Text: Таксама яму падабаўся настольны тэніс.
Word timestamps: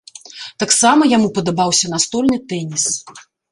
Таксама 0.63 1.09
яму 1.17 1.29
падабаўся 1.37 1.93
настольны 1.93 2.43
тэніс. 2.55 2.83